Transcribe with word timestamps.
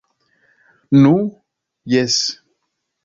Nu, 0.89 1.43
Jes. 1.85 2.19